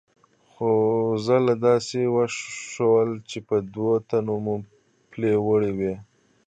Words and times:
څو 0.53 0.71
ځله 1.25 1.53
داسې 1.67 1.99
وشول 2.15 3.09
چې 3.29 3.37
په 3.47 3.55
دوو 3.73 3.93
تنو 4.09 4.35
مو 4.43 4.55
پلي 5.11 5.33
وړي 5.47 5.71
وو. 5.79 5.93